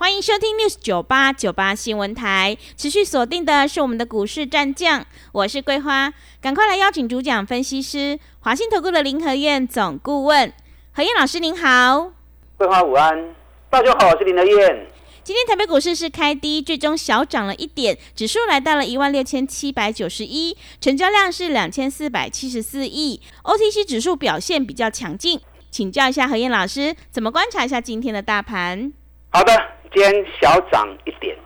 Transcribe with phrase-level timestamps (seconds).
[0.00, 6.10] 欢迎收听 News 九八九八新闻台，持续锁定的是我们的股市战将，我是桂花，
[6.40, 10.50] 赶快来邀请主讲分析师华信投顾的林和燕总顾问，
[10.92, 12.12] 何燕老师您好，
[12.56, 13.34] 桂花午安，
[13.68, 14.86] 大家好，我是林和燕。
[15.22, 25.38] 今天台北股市是开低，最终小涨了一点，指数来到了一万六千七百九十一，成交量是两千四百七十四亿，OTC 指数表现比较强劲，
[25.70, 28.94] 请教一下何燕老师，怎么观察一下今天的大盘？
[29.28, 29.52] 好的。
[29.92, 31.36] 今天小涨一点，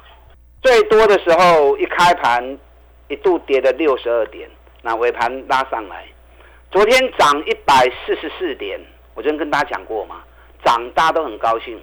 [0.61, 2.59] 最多的时候一开盘
[3.09, 4.49] 一度跌了六十二点，
[4.83, 6.05] 那尾盘拉上来。
[6.71, 8.79] 昨天涨一百四十四点，
[9.15, 10.23] 我昨天跟大家讲过嘛，
[10.63, 11.81] 涨大家都很高兴。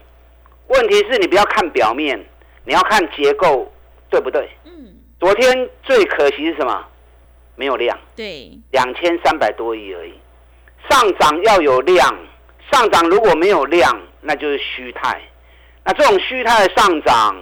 [0.67, 2.23] 问题是你不要看表面，
[2.63, 3.71] 你要看结构，
[4.11, 4.47] 对不对？
[4.65, 4.71] 嗯。
[5.19, 6.85] 昨天最可惜是什么？
[7.55, 7.97] 没有量。
[8.15, 8.51] 对。
[8.71, 10.13] 两千三百多亿而已。
[10.89, 12.15] 上涨要有量，
[12.71, 15.19] 上涨如果没有量，那就是虚态。
[15.83, 17.35] 那这种虚态上涨，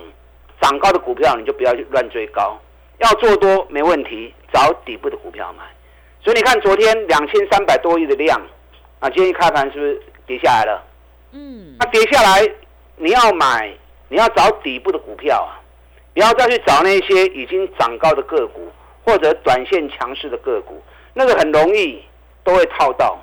[0.61, 2.57] 涨高的股票你就不要去乱追高，
[2.99, 5.63] 要做多没问题，找底部的股票买。
[6.23, 8.41] 所以你看昨天两千三百多亿的量，
[8.99, 10.83] 啊，今天一开盘是不是跌下来了？
[11.31, 12.49] 嗯，那跌下来
[12.95, 13.73] 你要买，
[14.07, 15.59] 你要找底部的股票啊，
[16.13, 18.71] 不要再去找那些已经涨高的个股
[19.03, 20.81] 或者短线强势的个股，
[21.13, 22.01] 那个很容易
[22.43, 23.19] 都会套到。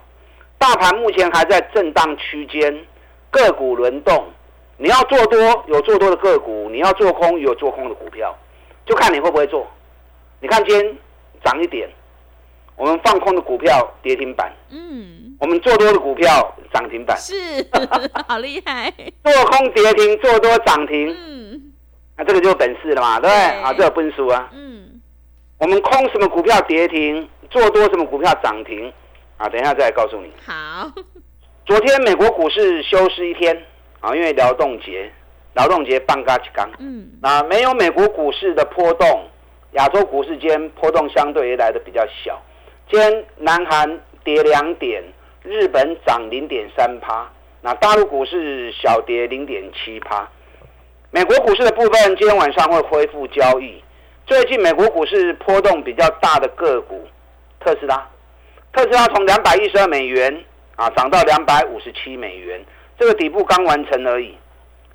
[0.59, 2.85] 大盘目前还在震荡区间，
[3.31, 4.27] 个股轮动。
[4.79, 5.39] 你要做多
[5.69, 8.37] 有做多的个股，你要做空有做空的股票，
[8.85, 9.67] 就看你会不会做。
[10.41, 10.97] 你看今天
[11.43, 11.89] 涨一点，
[12.77, 17.35] 我们放空的股票跌停板，嗯，我们做多的股票涨停板，是，
[18.29, 18.93] 好厉害。
[19.25, 21.73] 做空跌停，做多涨停，嗯，
[22.19, 23.63] 那这个就是本事了嘛，对不对？
[23.63, 25.01] 啊，这有本事啊，嗯，
[25.59, 28.93] 我们空什么股票跌停，做多什么股票涨停，
[29.39, 30.31] 啊，等一下再来告诉你。
[30.45, 30.93] 好，
[31.65, 33.57] 昨天美国股市休市一天。
[34.07, 35.11] 啊，因为劳动节，
[35.55, 39.25] 劳动节半嘎起刚，嗯，那没有美国股市的波动，
[39.73, 42.41] 亚洲股市间波动相对也来的比较小。
[42.89, 45.03] 今天南韩跌两点，
[45.43, 47.29] 日本涨零点三趴，
[47.63, 50.29] 那大陆股市小跌零点七趴。
[51.11, 53.83] 美国股市的部分今天晚上会恢复交易。
[54.25, 57.05] 最近美国股市波动比较大的个股，
[57.59, 58.09] 特斯拉，
[58.73, 60.45] 特斯拉从两百一十二美元
[60.77, 62.65] 啊涨到两百五十七美元。
[62.99, 64.35] 这个底部刚完成而已，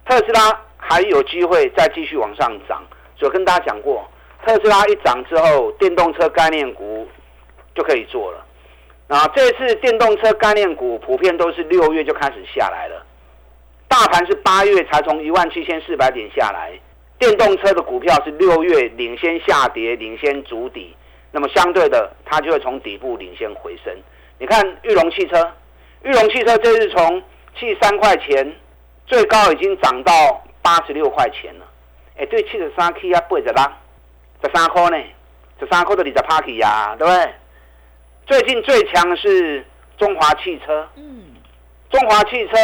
[0.05, 2.83] 特斯拉还有机会再继续往上涨。
[3.17, 4.09] 所以跟大家讲过，
[4.45, 7.07] 特斯拉一涨之后，电动车概念股
[7.75, 8.45] 就可以做了。
[9.07, 13.05] 那这次电动车概念股普遍都是六月就开始下来了，
[13.87, 16.71] 大盘是八月才从一万七千四百点下来，
[17.19, 20.95] 电动车的股票是六月领先下跌，领先筑底，
[21.31, 23.93] 那么相对的，它就会从底部领先回升。
[24.39, 25.51] 你看玉龙汽车，
[26.03, 27.21] 玉龙汽车这次从
[27.59, 28.55] 七十三块钱，
[29.05, 31.65] 最高已经涨到八十六块钱了。
[32.17, 33.77] 哎，对，七十三 K 啊，八十啦，
[34.43, 34.97] 十三块呢，
[35.59, 37.33] 十三块都二十 Party 呀，对不对？
[38.25, 39.65] 最近最强是
[39.97, 40.87] 中华汽车。
[40.95, 41.25] 嗯。
[41.89, 42.55] 中华汽车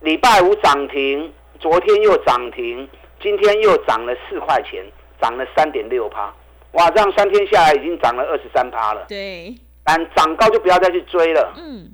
[0.00, 2.88] 礼拜五涨停，昨天又涨停，
[3.20, 4.84] 今天又涨了四块钱，
[5.20, 6.32] 涨了三点六趴。
[6.72, 9.04] 哇，这样三天下来已经涨了二十三趴了。
[9.08, 9.54] 对。
[9.84, 11.52] 但涨高就不要再去追了。
[11.56, 11.90] 嗯。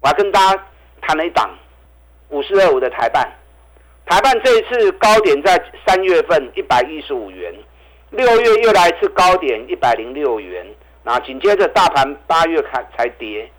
[0.00, 0.66] 我要跟大家。
[1.08, 1.48] 谈了一档
[2.28, 3.26] 五四二五的台办，
[4.04, 7.50] 台办这一次高点在三月份一百一十五元，
[8.10, 10.66] 六月又来一次高点一百零六元，
[11.02, 13.50] 那紧接着大盘八月开才跌，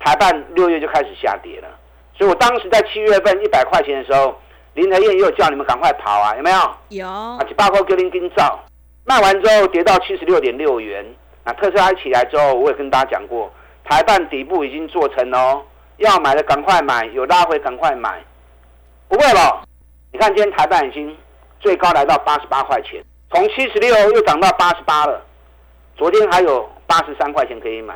[0.00, 1.68] 台办六月就开始下跌了，
[2.16, 4.34] 所以我当时在七月份一百块钱的时候，
[4.72, 6.56] 林台燕又叫你们赶快跑啊，有没有？
[6.88, 7.06] 有。
[7.06, 8.58] 啊，七八块给您跟照，
[9.04, 11.04] 卖完之后跌到七十六点六元，
[11.44, 13.52] 那特斯拉起来之后，我也跟大家讲过，
[13.84, 15.62] 台办底部已经做成哦。
[15.98, 18.22] 要买的赶快买，有拉回赶快买，
[19.08, 19.62] 不会了。
[20.12, 21.16] 你看今天台办已经
[21.60, 25.22] 最高来到八十八块钱，从七十六又涨到八十八了。
[25.96, 27.94] 昨天还有八十三块钱可以买，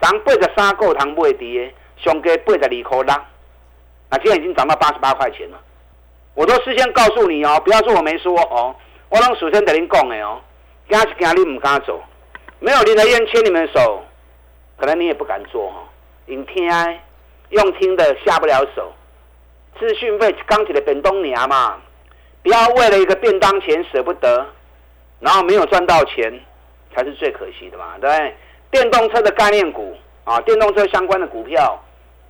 [0.00, 3.24] 咱八十三够糖不会跌，上加八十二块啦。
[4.10, 5.58] 那今天已经涨到八十八块钱了。
[6.34, 8.74] 我都事先告诉你哦，不要说我没说哦，
[9.08, 10.40] 我让首先跟您讲的哦，
[10.88, 12.00] 今是今你唔敢走，
[12.60, 14.02] 没有林德燕牵你们的手，
[14.76, 15.82] 可能你也不敢做哈。
[16.26, 16.68] 因听。
[17.54, 18.92] 用听的下不了手，
[19.78, 21.80] 资讯费刚起的本东娘嘛，
[22.42, 24.46] 不要为了一个便当钱舍不得，
[25.20, 26.40] 然后没有赚到钱，
[26.94, 28.36] 才是最可惜的嘛，对不对？
[28.70, 31.80] 电动车的概念股啊，电动车相关的股票，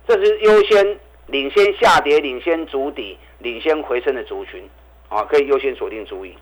[0.07, 4.69] 这是优先领先下跌、领先筑底、领先回升的族群
[5.09, 6.35] 啊，可以优先锁定注意。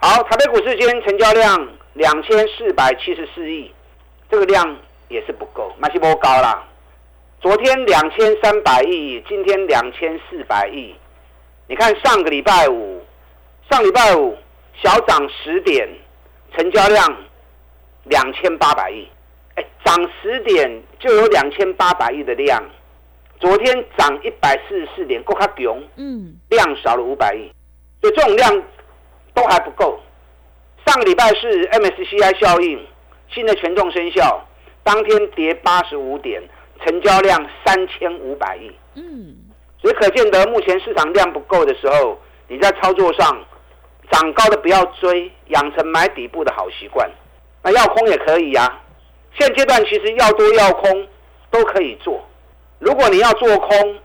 [0.00, 3.72] 好，台北股市今天成交量两千四百七十四亿，
[4.30, 4.76] 这个量
[5.08, 6.62] 也是不够，马西波高啦。
[7.44, 10.94] 昨天两千三百亿，今天两千四百亿。
[11.68, 13.02] 你看上个礼拜五，
[13.70, 14.34] 上礼拜五
[14.82, 15.86] 小涨十点，
[16.56, 17.06] 成交量
[18.04, 19.06] 两千八百亿。
[19.56, 22.64] 哎，涨十点就有两千八百亿的量。
[23.38, 25.86] 昨天涨一百四十四点，够卡囧。
[25.96, 27.52] 嗯，量少了五百亿，
[28.00, 28.62] 所以这种量
[29.34, 30.00] 都还不够。
[30.86, 32.86] 上个礼拜是 MSCI 效应，
[33.28, 34.42] 新的权重生效，
[34.82, 36.42] 当天跌八十五点，
[36.80, 38.70] 成交量三千五百亿。
[38.94, 39.36] 嗯。
[39.80, 42.18] 所以可见得，目前市场量不够的时候，
[42.48, 43.38] 你在操作上
[44.10, 47.10] 涨高的不要追，养成买底部的好习惯。
[47.62, 48.80] 那要空也可以呀。
[49.38, 51.08] 现阶段其实要多要空
[51.50, 52.24] 都可以做。
[52.78, 53.98] 如果你要做空，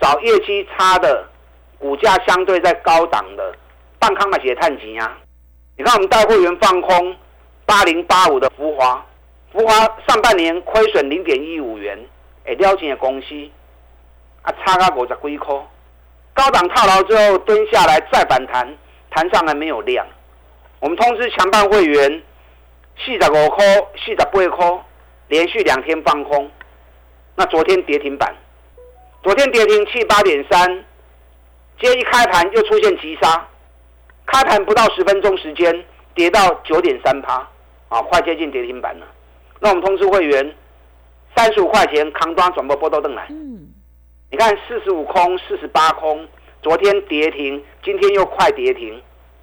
[0.00, 1.24] 找业绩差的、
[1.78, 3.54] 股价相对在高档的，
[3.98, 5.16] 半康的也探级啊。
[5.76, 7.16] 你看我们带会员放空
[7.64, 9.04] 八零八五的浮华，
[9.56, 9.72] 福华
[10.06, 11.98] 上半年亏损零点一五元，
[12.44, 13.28] 哎，了解的公司。
[14.42, 15.54] 啊，差个五十几块，
[16.34, 18.68] 高档套牢之后蹲下来再反弹，
[19.08, 20.06] 弹上来没有量。
[20.78, 22.22] 我们通知强办会员，
[22.98, 23.64] 四十五块、
[23.96, 24.84] 四十八块，
[25.28, 26.50] 连续两天放空。
[27.34, 28.36] 那昨天跌停板，
[29.22, 30.84] 昨天跌停七八点三，
[31.80, 33.48] 接一开盘又出现急杀，
[34.26, 35.82] 开盘不到十分钟时间
[36.14, 37.36] 跌到九点三趴，
[37.88, 39.06] 啊，快接近跌停板了。
[39.60, 40.54] 那我们通知会员，
[41.34, 43.26] 三十五块钱扛端转播波多凳来。
[44.30, 46.26] 你看四十五空，四十八空，
[46.62, 49.00] 昨天跌停，今天又快跌停。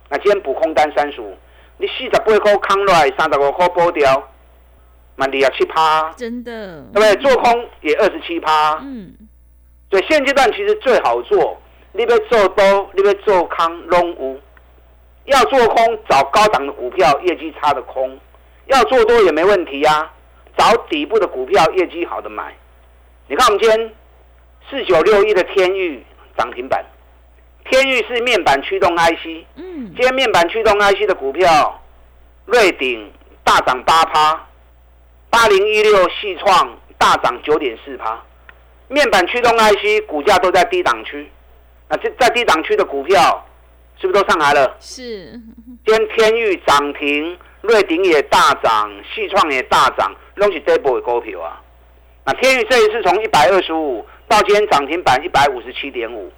[0.09, 1.35] 那今天补空单三十五，
[1.77, 4.29] 你四十八块扛来，三十五块波掉，
[5.15, 7.15] 蛮厉害七趴，真的，对不对？
[7.15, 9.13] 做空也二十七趴，嗯。
[9.89, 11.57] 所以现阶段其实最好做，
[11.93, 14.39] 你要做多，你要做空拢有。
[15.25, 18.09] 要做空找高档的股票，业绩差的空；
[18.67, 20.11] 要做多也没问题呀，
[20.57, 22.55] 找底部的股票，业绩好的买。
[23.27, 23.93] 你看我们今天。
[24.69, 26.01] 四九六一的天域
[26.37, 26.83] 涨停板，
[27.69, 31.83] 天域是面板驱动 IC，嗯，今天面板驱动 IC 的股票，
[32.45, 33.11] 瑞鼎
[33.43, 34.47] 大涨八趴，
[35.29, 38.23] 八零一六系创大涨九点四趴，
[38.87, 41.29] 面板驱动 IC 股价都在低档区，
[41.89, 43.45] 那这在低档区的股票
[43.99, 44.77] 是不是都上来了？
[44.79, 45.29] 是，
[45.85, 51.59] 今天天域涨停，瑞鼎也大涨，细创也大涨，拢是这波的股票啊。
[52.25, 54.05] 那天宇这一次从一百二十五。
[54.25, 56.31] 到今天涨停板一百五十七点五，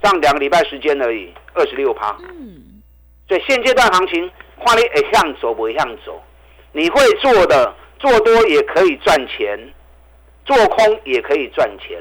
[0.00, 2.14] 这样两个礼拜时间而已，二十六趴。
[2.20, 2.80] 嗯，
[3.26, 4.30] 所以现阶段行情，
[4.64, 6.22] 看你会向走不会向走，
[6.70, 9.58] 你会做的做多也可以赚钱，
[10.44, 12.00] 做空也可以赚钱。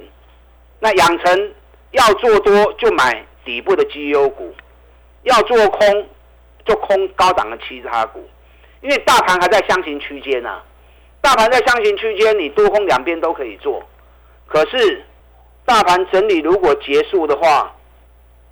[0.80, 1.52] 那养成
[1.92, 4.54] 要做多就买底部的绩优股，
[5.24, 6.08] 要做空
[6.66, 8.30] 就空高档的其他股，
[8.82, 10.62] 因为大盘还在箱型区间呐，
[11.22, 13.84] 大盘在箱型区间，你多空两边都可以做，
[14.48, 15.04] 可是。
[15.66, 17.72] 大盘整理如果结束的话，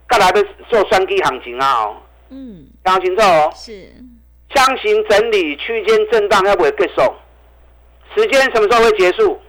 [0.05, 1.85] 该来的做双低行情啊！
[1.85, 1.97] 哦，
[2.29, 3.51] 嗯，听清楚哦。
[3.55, 3.91] 是，
[4.53, 7.01] 箱型整理区间震荡要不会结束？
[8.15, 9.41] 时间什么时候会结束？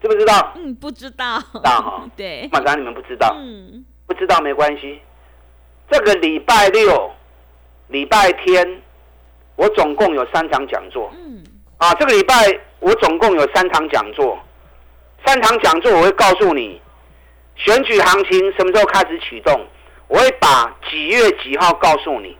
[0.00, 0.52] 知不知道？
[0.54, 1.40] 嗯，不知道。
[1.40, 2.04] 知道哈？
[2.16, 2.48] 对。
[2.52, 3.34] 马上你们不知道。
[3.36, 3.84] 嗯。
[4.06, 5.00] 不知道没关系。
[5.90, 7.10] 这个礼拜六、
[7.88, 8.80] 礼拜天，
[9.56, 11.10] 我总共有三场讲座。
[11.16, 11.42] 嗯。
[11.78, 12.34] 啊，这个礼拜
[12.80, 14.38] 我总共有三场讲座。
[15.26, 16.80] 三场讲座我会告诉你，
[17.56, 19.60] 选举行情什么时候开始启动，
[20.08, 22.36] 我会把几月几号告诉你。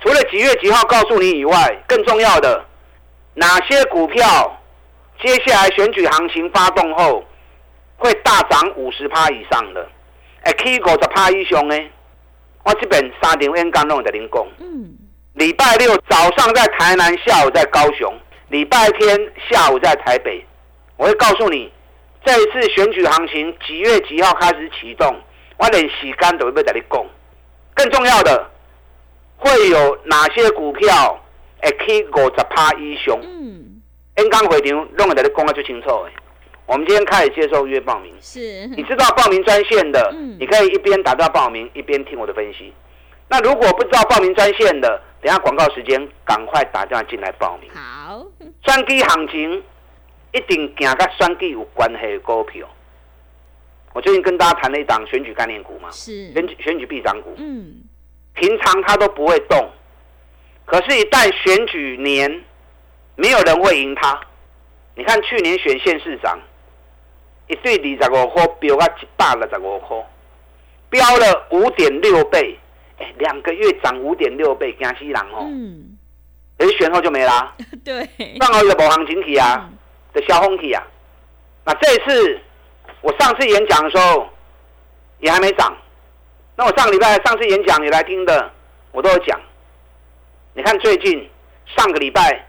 [0.00, 2.64] 除了几月几号告诉你以外，更重要的
[3.34, 4.60] 哪些股票，
[5.22, 7.24] 接下来选举行情发动后
[7.96, 9.88] 会大涨五十趴以上的，
[10.42, 11.76] 哎，K 五十趴以上呢？
[12.64, 14.46] 我这边三点 N 刚弄的零工。
[14.58, 14.96] 嗯。
[15.36, 18.10] 礼拜六早上在台南，下午在高雄；
[18.48, 20.42] 礼拜天下午在台北。
[20.96, 21.70] 我会告诉你。
[22.24, 25.14] 这一次选举行情几月几号开始启动？
[25.58, 27.04] 我连时间都会在你讲。
[27.74, 28.50] 更重要的，
[29.36, 31.22] 会有哪些股票
[31.62, 33.14] 会去五十趴以上？
[33.22, 33.82] 嗯，
[34.16, 36.10] 演讲会场弄在你讲啊最清楚的。
[36.64, 38.10] 我们今天开始接受约报名。
[38.22, 42.72] 是，你知道报名专线的，你可以一边打电话报名，一边听我的分析。
[43.28, 47.70] 那如果不知道报名专线的，等下广告时间赶快打电话进来报名。
[47.74, 48.24] 好，
[48.62, 49.62] 专机行情。
[50.32, 52.68] 一定行跟选举有关系的股票，
[53.94, 57.32] 我最近跟大家谈了一档选举概念股嘛，是选举选举必涨股。
[57.38, 57.76] 嗯，
[58.34, 59.70] 平常它都不会动，
[60.66, 62.44] 可是，一旦选举年，
[63.14, 64.20] 没有人会赢它。
[64.94, 66.38] 你看去年选县市长，
[67.46, 69.96] 一对二十五块飙到一百六十五块，
[70.90, 72.58] 飙了五点六倍。
[72.98, 75.46] 哎，两个月涨五点六倍，惊死人哦！
[75.48, 75.96] 嗯，
[76.58, 77.54] 哎，选后就没啦。
[77.84, 79.68] 对，刚好有无行情体啊，
[80.12, 80.82] 的消风体啊。
[81.64, 82.40] 那这次
[83.02, 84.28] 我上次演讲的时候
[85.20, 85.76] 也还没涨。
[86.56, 88.50] 那我上个礼拜上次演讲你来听的，
[88.92, 89.38] 我都有讲。
[90.54, 91.28] 你看最近
[91.66, 92.46] 上个礼拜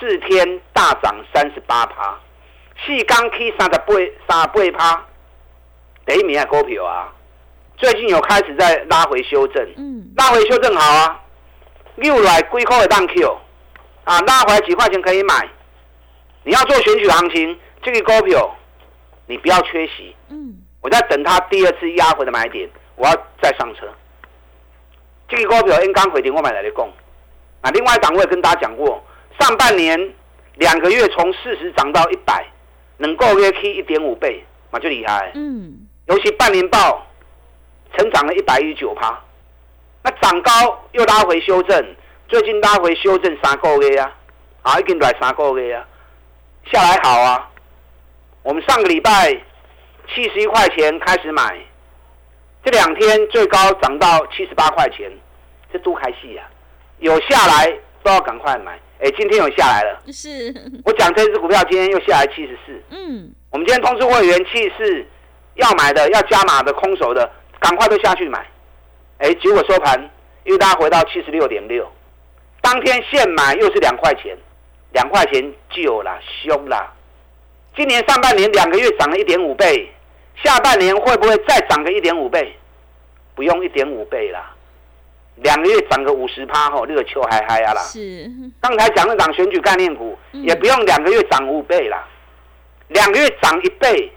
[0.00, 2.18] 四天大涨三十八趴，
[2.86, 3.94] 细钢 K 三十八
[4.26, 5.06] 三十八趴，
[6.06, 7.12] 第一名的股票啊。
[7.76, 11.20] 最近有开始在拉回修正，嗯，拉回修正好啊，
[11.96, 13.38] 六来归扣的当 Q，
[14.04, 15.48] 啊，拉回来几块钱可以买。
[16.44, 18.56] 你要做选举行情，这个股票
[19.26, 23.88] 你不要缺席，嗯，我在等它第二次压回的买点，我要再上车。
[25.28, 26.88] 这个股票因刚回点我买来的供，
[27.60, 29.02] 啊，另外一档我也跟大家讲过，
[29.40, 30.14] 上半年
[30.54, 32.46] 两个月从四十涨到一百，
[32.98, 37.04] 能够约 K 一点五倍，那就厉害，嗯，尤其半年报。
[37.96, 39.18] 成长了一百一十九趴，
[40.02, 40.52] 那涨高
[40.92, 41.96] 又拉回修正，
[42.28, 44.12] 最近拉回修正三个月啊，
[44.62, 45.84] 啊，已经来三个月啊，
[46.72, 47.50] 下来好啊。
[48.42, 49.32] 我们上个礼拜
[50.12, 51.58] 七十一块钱开始买，
[52.64, 55.10] 这两天最高涨到七十八块钱，
[55.72, 56.46] 这多开戏啊！
[56.98, 57.72] 有下来
[58.02, 60.02] 都要赶快买，哎，今天有下来了。
[60.12, 62.82] 是，我讲这只股票今天又下来七十四。
[62.90, 65.06] 嗯，我们今天通知会员七十四
[65.54, 67.30] 要买的要加码的空手的。
[67.64, 68.46] 赶快都下去买，
[69.16, 69.98] 哎，结果收盘
[70.42, 71.90] 又拉回到七十六点六，
[72.60, 74.36] 当天现买又是两块钱，
[74.92, 76.92] 两块钱就了，凶啦。
[77.74, 79.90] 今年上半年两个月涨了一点五倍，
[80.42, 82.54] 下半年会不会再涨个一点五倍？
[83.34, 84.54] 不用一点五倍啦，
[85.36, 87.80] 两个月涨个五十趴吼，那个秋嗨嗨啊啦。
[87.80, 88.30] 是，
[88.60, 92.06] 刚才讲的涨选举概念股，也不用两个月涨五倍啦，
[92.88, 94.12] 两个月涨一倍，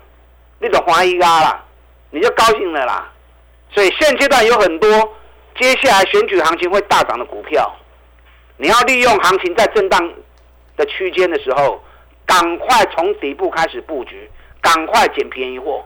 [0.59, 1.63] 那种华一啊啦，
[2.11, 3.13] 你就高兴了啦。
[3.73, 4.89] 所以现阶段有很多
[5.59, 7.75] 接下来选举行情会大涨的股票，
[8.57, 10.13] 你要利用行情在震荡
[10.75, 11.83] 的区间的时候，
[12.25, 14.29] 赶快从底部开始布局，
[14.61, 15.85] 赶快捡便宜货，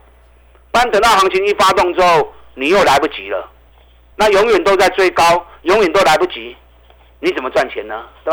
[0.71, 3.49] 不然等到行情一发动之后，你又来不及了。
[4.15, 6.55] 那永远都在追高，永远都来不及，
[7.19, 8.05] 你怎么赚钱呢？
[8.23, 8.31] 对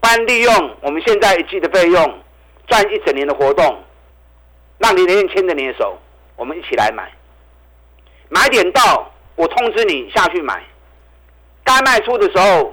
[0.00, 0.08] 不？
[0.08, 2.22] 然利用我们现在一季的费用，
[2.66, 3.84] 赚一整年的活动，
[4.78, 5.98] 让你连连牵着你的手，
[6.36, 7.12] 我们一起来买。
[8.30, 10.62] 买点到，我通知你下去买。
[11.64, 12.72] 该卖出的时候，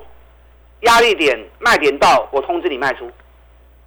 [0.81, 3.11] 压力点卖点到，我通知你卖出，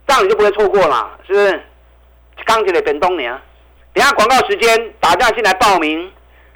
[0.06, 1.62] 这样你就不会错过了，是不是？
[2.44, 3.32] 刚起来等冬年，
[3.92, 6.10] 等下广告时间打电话进来报名。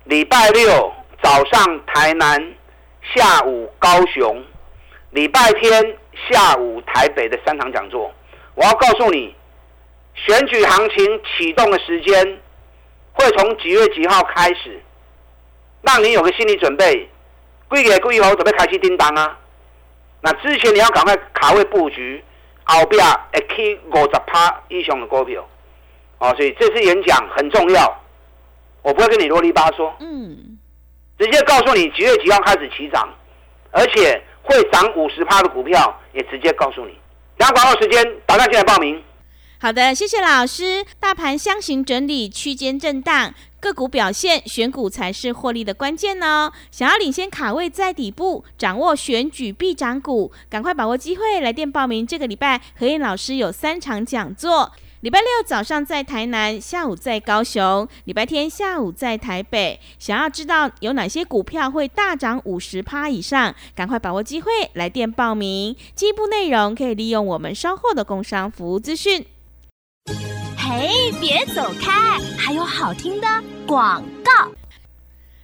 [0.04, 0.92] 礼拜六
[1.22, 2.54] 早上台南，
[3.14, 4.44] 下午高雄，
[5.10, 5.96] 礼拜天
[6.28, 8.12] 下午台北的三场讲座，
[8.54, 9.34] 我要告诉你，
[10.14, 12.38] 选举行情启动的时间
[13.12, 14.82] 会从几月几号开始。
[15.84, 17.08] 让你有个心理准备，
[17.68, 19.38] 贵给贵后准备开始叮当啊！
[20.22, 22.24] 那之前你要赶快卡位布局，
[22.64, 25.46] 后边会起五十趴以上的股票，
[26.18, 28.00] 哦，所以这次演讲很重要，
[28.82, 30.58] 我不会跟你啰里吧嗦，嗯，
[31.18, 33.06] 直接告诉你几月几号开始起涨，
[33.70, 36.98] 而且会涨五十趴的股票也直接告诉你。
[37.36, 39.02] 然后广告时间，打算进来报名。
[39.64, 40.84] 好的，谢谢老师。
[41.00, 46.52] 大盘箱型整理，区间震荡，个股表现，选股才是获利的关键哦。
[46.70, 52.06] 想要领先卡位在底部，掌握选举必涨股，赶快把握机会，来电报名。
[52.06, 54.70] 这个礼拜何燕老师有三场讲座。
[55.00, 59.80] 礼拜六早上在台南，下午在高雄，礼拜天下午在台北。
[59.98, 65.74] 想要知道有哪些股票会大涨五十趴以上，赶快把握机会，来电报名。
[65.94, 69.24] 进一步内容可以利用我们稍后的工商服务资讯。
[70.76, 70.90] 哎，
[71.20, 73.28] 别走开，还有好听的
[73.64, 74.50] 广告。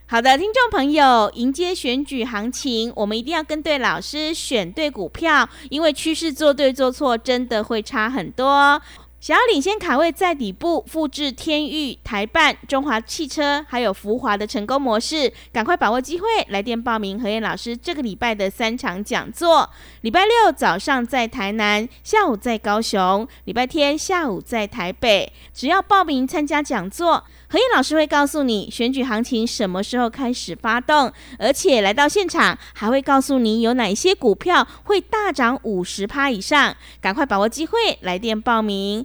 [0.09, 8.83] 好的，听众朋友，迎接选举行情，我们一定要跟对老师，选对股票，因为趋势做对做错，真的会差很多。
[9.21, 19.69] 想要领先卡位在底部，复制天域、台办、中华汽车还有福华的成功模式，赶快把握机会，来电报名何燕老师这个礼拜的三场讲座。
[20.01, 25.31] 礼拜六早上在台南，下午在高雄，礼拜天下午在台北。
[25.53, 36.75] 只要报名参加讲座，何燕老师会告诉你选举行情什么时候开始发动，而且来到现场还会告诉你有哪些股票会大涨五十趴以上。
[37.03, 39.05] 赶快把握机会，来电报名。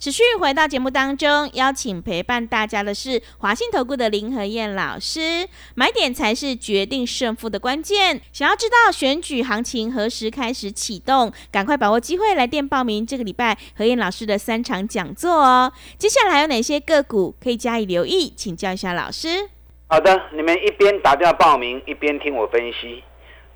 [0.00, 5.48] 持续回到节目当中，邀请陪伴大家的是华信投顾的林和燕老师。
[5.74, 8.20] 买点才是决定胜负的关键。
[8.32, 15.72] 想要知道选举行情何时开始启动，赶快把握机会来电报名这个礼拜何燕老师的三场讲座哦。
[15.98, 18.32] 接下来有哪些个股可以加以留意？
[18.36, 19.50] 请教一下老师。
[19.88, 23.02] 好的，你们一边打电话报名，一边听我分析。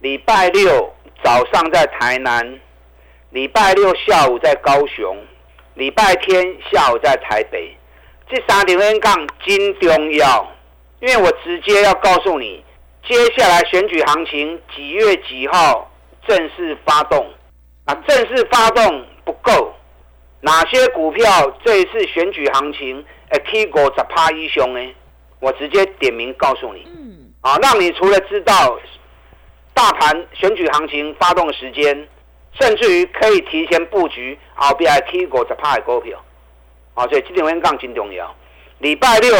[0.01, 2.59] 礼拜六早上在台南，
[3.31, 5.17] 礼拜六下午在高雄。
[5.75, 7.75] 礼拜天下午在台北，
[8.29, 10.47] 这三点分杠金重要，
[11.01, 12.63] 因为我直接要告诉你，
[13.09, 15.91] 接下来选举行情几月几号
[16.29, 17.27] 正式发动。
[17.87, 19.75] 啊，正式发动不够，
[20.41, 21.27] 哪些股票
[21.65, 24.95] 这一次选举行情诶 K 股十趴一雄呢？
[25.41, 28.79] 我直接点名告诉你，嗯，啊，让你除了知道
[29.75, 32.07] 大盘选举行情发动的时间。
[32.61, 36.23] 甚至于可以提前布局后边 K 股十趴的股票，
[36.95, 38.35] 啊，所以这点会杠真重要。
[38.79, 39.35] 礼拜六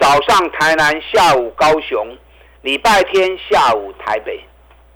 [0.00, 2.16] 早上台南，下午高雄，
[2.62, 4.42] 礼拜天下午台北，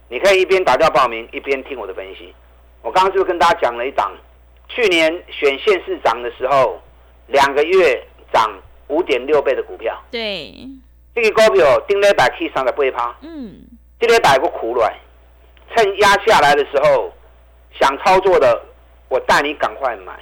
[0.08, 2.34] 你可以一边打掉报名，一边听我的分析。
[2.80, 4.10] 我刚刚是不是跟大家讲了一档？
[4.68, 6.80] 去年选县市长的时候，
[7.26, 8.50] 两个月涨
[8.88, 9.94] 五点六倍的股票。
[10.10, 10.54] 对，
[11.14, 13.16] 这个股票顶礼拜去三十八趴。
[13.20, 13.60] 嗯，
[14.00, 14.92] 这礼拜个苦卵，
[15.74, 17.12] 趁压下来的时候。
[17.78, 18.62] 想操作的，
[19.08, 20.12] 我带你赶快买。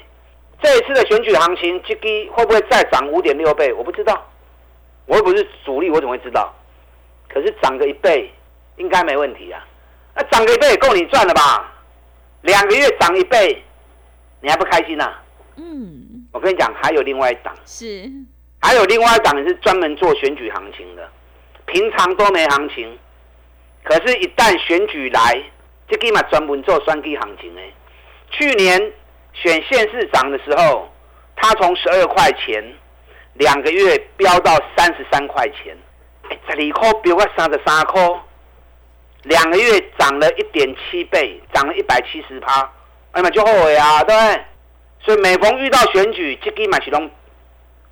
[0.62, 3.72] 这一次的选举行情，这个会不会再涨五点六倍？
[3.74, 4.26] 我不知道，
[5.04, 6.54] 我又不是主力，我怎么会知道？
[7.28, 8.32] 可是涨个一倍，
[8.76, 9.62] 应该没问题啊。
[10.14, 11.72] 那涨个一倍也够你赚了吧？
[12.40, 13.62] 两个月涨一倍，
[14.40, 15.12] 你还不开心呐？
[15.56, 18.10] 嗯，我跟你讲，还有另外一档，是，
[18.60, 21.06] 还有另外一档是专门做选举行情的，
[21.66, 22.98] 平常都没行情，
[23.84, 25.42] 可是，一旦选举来。
[25.88, 27.72] 这个嘛专门做双击行情诶。
[28.30, 28.92] 去年
[29.32, 30.88] 选县市长的时候，
[31.36, 32.62] 他从十二块钱
[33.34, 35.76] 两个月飙到三十三块钱，
[36.48, 38.02] 十二块飙到三十三块，
[39.22, 42.68] 两个月涨了一点七倍，涨了一百七十趴，
[43.12, 44.44] 哎嘛就后悔啊，对不对？
[45.00, 47.08] 所以每逢遇到选举，这个嘛是种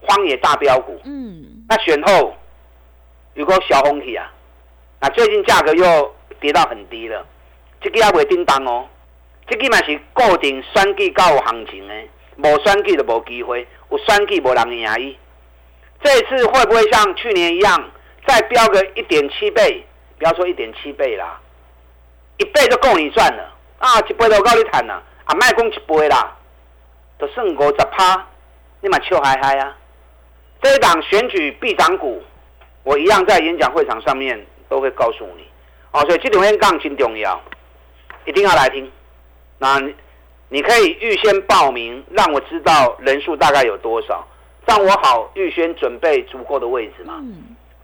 [0.00, 1.00] 荒野大标股。
[1.04, 1.64] 嗯。
[1.68, 2.34] 那选后
[3.34, 4.32] 有个小红体啊，
[5.00, 7.24] 那最近价格又跌到很低了。
[7.84, 8.88] 这个也未叮当哦，
[9.46, 11.94] 这个嘛是固定选举到有行情的，
[12.38, 15.18] 无选举就无机会，有选举无人赢伊。
[16.02, 17.90] 这次会不会像去年一样，
[18.26, 19.84] 再飙个一点七倍？
[20.16, 21.38] 不要说一点七倍啦，
[22.38, 24.00] 一倍就够你赚了啊！
[24.08, 26.34] 一倍都够你赚了，啊，卖讲一倍啦，
[27.18, 28.26] 就算五十趴，
[28.80, 29.76] 你嘛笑嗨嗨啊！
[30.62, 32.22] 这一档选举必涨股，
[32.82, 35.46] 我一样在演讲会场上面都会告诉你。
[35.92, 37.38] 哦，所以这点杠真重要。
[38.24, 38.90] 一定要来听，
[39.58, 39.80] 那
[40.48, 44.26] 你可以预先报名，让我知道人数大概有多少，
[44.66, 47.22] 让我好预先准备足够的位置嘛。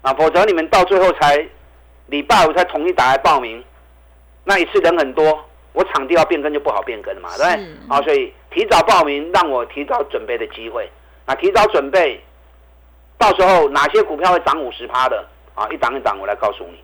[0.02, 1.46] 啊，否则你们到最后才
[2.06, 3.62] 礼拜五才统一打来报名，
[4.44, 7.66] 那一次人很多，我场地要变更就不好变更了嘛，对不对？
[7.88, 10.88] 好，所以提早报名，让我提早准备的机会。
[11.26, 12.22] 那提早准备，
[13.18, 15.68] 到时候哪些股票会涨五十趴的啊？
[15.70, 16.82] 一档一档我来告诉你。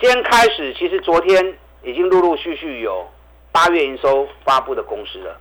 [0.00, 1.56] 今天开始，其实昨天。
[1.82, 3.08] 已经陆陆续续有
[3.52, 5.36] 八月营收发布的公司了。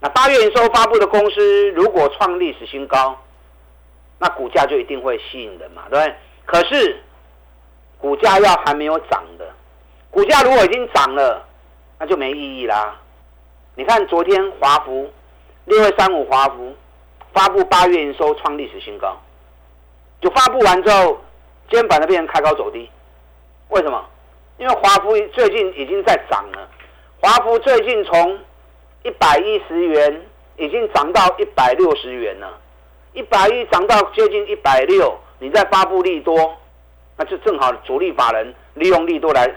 [0.00, 3.16] 那八月营收发布的公司如果创历史新高，
[4.18, 6.14] 那股价就一定会吸引人嘛，对不对？
[6.46, 7.02] 可是
[7.98, 9.46] 股价要还没有涨的，
[10.10, 11.46] 股价如果已经涨了，
[11.98, 12.96] 那就没意义啦。
[13.74, 15.10] 你看昨天华福
[15.66, 16.74] 六二三五华福
[17.32, 19.16] 发布八月营收创历史新高，
[20.20, 21.18] 就发布完之后，
[21.68, 22.90] 今天板的变成开高走低，
[23.68, 24.02] 为什么？
[24.60, 26.68] 因为华孚最近已经在涨了，
[27.18, 28.38] 华孚最近从
[29.04, 30.22] 一百一十元
[30.58, 32.60] 已经涨到一百六十元了，
[33.14, 36.58] 一百一涨到接近一百六，你再发布利多，
[37.16, 39.50] 那就正好主力法人利用利多来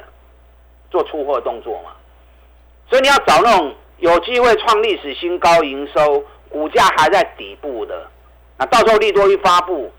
[0.90, 1.92] 做出货动作嘛。
[2.90, 8.10] 所以你要找那种有机会创历史新高营收，股价还在底部的，
[8.58, 9.92] 那到时候利多一发布，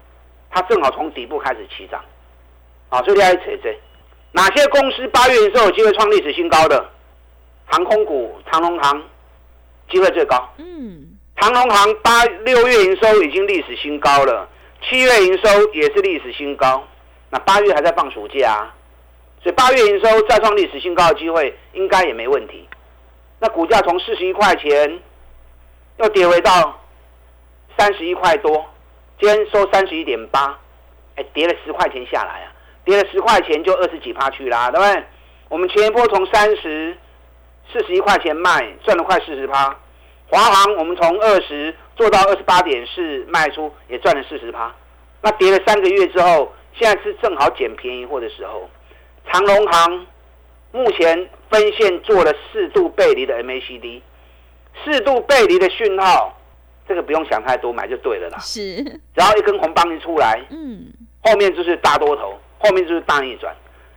[0.50, 2.02] 它正好从底部开始起涨，
[2.88, 3.78] 啊，所以你要扯这。
[4.34, 6.66] 哪些公司八月营收有机会创历史新高？
[6.66, 6.90] 的
[7.66, 9.00] 航空股，长龙航
[9.88, 10.36] 机会最高。
[10.56, 14.48] 嗯，长龙航八六月营收已经历史新高了，
[14.82, 16.82] 七月营收也是历史新高。
[17.30, 18.68] 那八月还在放暑假，
[19.40, 22.68] 所以八月营收再创历史新高的机会应该也没问题。
[23.38, 25.00] 那股价从四十一块钱
[25.98, 26.80] 又跌回到
[27.78, 28.66] 三十一块多，
[29.20, 30.58] 今天收三十一点八，
[31.14, 32.52] 哎，跌了十块钱下来啊，
[32.84, 35.04] 跌了十块钱就二十几趴去啦，对不对？
[35.48, 36.96] 我们前一波从三十
[37.72, 39.76] 四十一块钱卖，赚了快四十趴。
[40.26, 44.74] 华航我们从二十做到二十八点四卖出，也赚了四十趴。
[45.20, 48.68] 那跌了三个月之后，现在是正好捡便宜货的时候。
[49.30, 50.06] 长隆行
[50.72, 54.00] 目前分线做了四度背离的 MACD，
[54.84, 56.36] 四度背离的讯号，
[56.86, 58.38] 这个不用想太多，买就对了啦。
[58.40, 58.76] 是，
[59.14, 60.92] 然后一根红棒一出来，嗯，
[61.22, 63.54] 后面就是大多头，后面就是大逆转。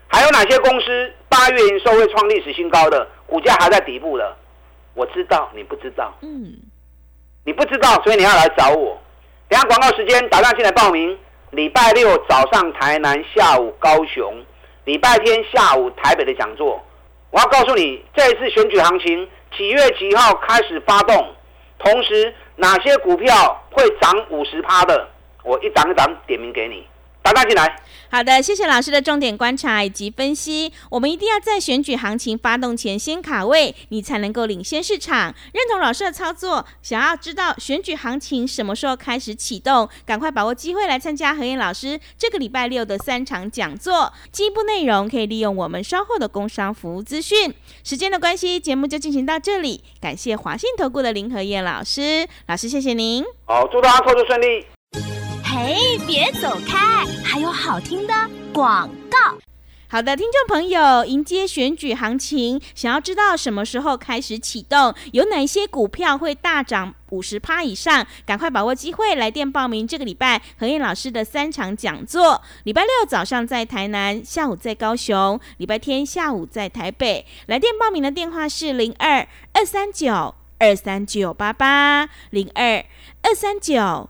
[0.09, 2.89] 还有哪些公司八月营收会创历史新高？
[2.89, 4.35] 的股价还在底部的，
[4.93, 6.53] 我知道你不知道，嗯，
[7.43, 8.97] 你不知道，所以你要来找我。
[9.49, 11.17] 等下广告时间，打电进来报名。
[11.51, 14.45] 礼拜六早上台南，下午高雄，
[14.83, 16.83] 礼拜天下午台北的讲座。
[17.31, 21.33] 我要告诉你，这一次选举行情几月几号开始发动，
[21.79, 25.07] 同时哪些股票会涨五十趴的，
[25.43, 26.85] 我一档一档点名给你。
[27.33, 27.81] 打电进来。
[28.09, 30.71] 好的，谢谢老师的重点观察以及分析。
[30.89, 35.35] 我们一定要在选举行情发动前先卡位，你才能够领先市场。
[35.51, 44.13] 认同老师的操作，想要知道选举行情什么时候开始启动，赶快把握机会来参加何燕老师这个礼拜六的三场讲座。
[44.31, 47.53] 进一步内容可以利用我们稍后的工商服务资讯。
[47.83, 49.83] 时间的关系，节目就进行到这里。
[49.99, 53.25] 感谢华信投顾的林何燕老师，老师谢谢您。
[53.43, 54.76] 好，祝大家操作顺利。
[55.67, 55.75] 哎，
[56.07, 57.05] 别走开！
[57.25, 58.13] 还有好听的
[58.53, 59.37] 广告。
[59.89, 68.07] 好的，听众朋友，迎接选举行情，想要知道什么时候开始启动，有哪些股票会大涨五十趴以上？
[68.25, 72.41] 赶快把握机会，来电报名这个礼拜何燕老师的三场讲座。
[72.63, 77.25] 礼拜六早上在台南，下午在高雄，礼拜天下午在台北。
[77.47, 82.85] 来电报名的电话是零二二三九二三九八八零二
[83.21, 84.09] 二三九。